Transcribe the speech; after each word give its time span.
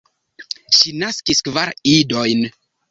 Ŝi 0.79 0.95
naskis 1.03 1.47
kvar 1.51 1.77
idojn. 1.95 2.47